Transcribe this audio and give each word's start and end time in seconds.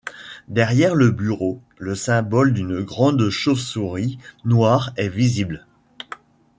Derrière 0.47 0.95
le 0.95 1.11
bureau, 1.11 1.61
le 1.77 1.93
symbole 1.93 2.55
d’une 2.55 2.81
grande 2.81 3.29
chauve-souris 3.29 4.17
noir 4.45 4.91
est 4.97 5.09
visible. 5.09 5.67